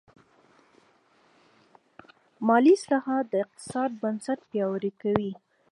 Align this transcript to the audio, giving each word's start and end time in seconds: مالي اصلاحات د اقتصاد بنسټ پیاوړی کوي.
مالي 2.47 2.73
اصلاحات 2.77 3.25
د 3.29 3.33
اقتصاد 3.45 3.89
بنسټ 4.01 4.39
پیاوړی 4.51 4.91
کوي. 5.01 5.31